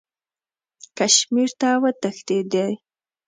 [0.97, 2.69] کشمیر ته وتښتېدی.